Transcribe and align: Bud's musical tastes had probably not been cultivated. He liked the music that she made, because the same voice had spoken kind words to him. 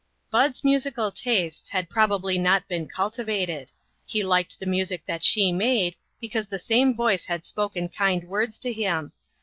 Bud's 0.31 0.63
musical 0.63 1.11
tastes 1.11 1.69
had 1.69 1.87
probably 1.87 2.39
not 2.39 2.67
been 2.67 2.87
cultivated. 2.87 3.71
He 4.03 4.23
liked 4.23 4.59
the 4.59 4.65
music 4.65 5.05
that 5.05 5.21
she 5.23 5.51
made, 5.53 5.95
because 6.19 6.47
the 6.47 6.57
same 6.57 6.95
voice 6.95 7.27
had 7.27 7.45
spoken 7.45 7.87
kind 7.87 8.23
words 8.27 8.57
to 8.57 8.73
him. 8.73 9.11